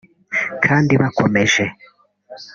[0.65, 1.63] kandi bakomeje